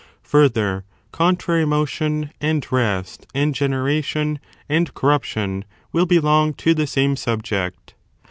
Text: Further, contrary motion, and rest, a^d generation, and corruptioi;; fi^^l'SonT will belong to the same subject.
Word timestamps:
Further, 0.23 0.83
contrary 1.11 1.63
motion, 1.63 2.31
and 2.41 2.65
rest, 2.71 3.27
a^d 3.35 3.53
generation, 3.53 4.39
and 4.67 4.91
corruptioi;; 4.95 5.21
fi^^l'SonT 5.37 5.63
will 5.91 6.07
belong 6.07 6.55
to 6.55 6.73
the 6.73 6.87
same 6.87 7.15
subject. 7.15 7.93